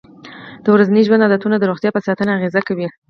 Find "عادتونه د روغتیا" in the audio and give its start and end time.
1.25-1.89